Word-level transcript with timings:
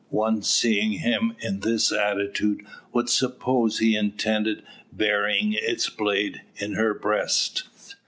One 0.09 0.41
seeing 0.41 0.93
him 0.93 1.35
in 1.41 1.59
this 1.59 1.91
attitude 1.91 2.65
would 2.91 3.07
suppose 3.07 3.77
he 3.77 3.95
intended 3.95 4.63
burying 4.91 5.53
its 5.53 5.91
blade 5.91 6.41
in 6.55 6.73
her 6.73 6.95
breast. 6.95 7.65